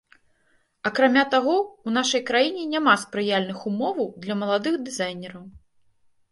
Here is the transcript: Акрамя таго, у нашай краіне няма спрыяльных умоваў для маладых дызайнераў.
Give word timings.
Акрамя 0.89 1.23
таго, 1.35 1.57
у 1.89 1.93
нашай 1.99 2.23
краіне 2.31 2.63
няма 2.73 2.97
спрыяльных 3.03 3.59
умоваў 3.73 4.13
для 4.27 4.41
маладых 4.43 4.83
дызайнераў. 4.89 5.49